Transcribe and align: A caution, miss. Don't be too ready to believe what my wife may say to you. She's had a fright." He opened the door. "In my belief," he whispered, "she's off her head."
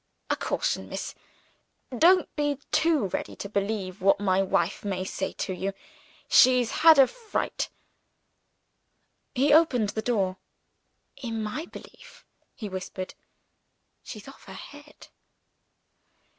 A 0.31 0.35
caution, 0.35 0.89
miss. 0.89 1.13
Don't 1.95 2.27
be 2.35 2.57
too 2.71 3.05
ready 3.09 3.35
to 3.35 3.47
believe 3.47 4.01
what 4.01 4.19
my 4.19 4.41
wife 4.41 4.83
may 4.83 5.03
say 5.05 5.31
to 5.33 5.53
you. 5.53 5.73
She's 6.27 6.71
had 6.81 6.97
a 6.97 7.05
fright." 7.05 7.69
He 9.35 9.53
opened 9.53 9.89
the 9.89 10.01
door. 10.01 10.37
"In 11.17 11.43
my 11.43 11.67
belief," 11.67 12.25
he 12.55 12.67
whispered, 12.67 13.13
"she's 14.01 14.27
off 14.27 14.45
her 14.45 14.53
head." 14.55 15.09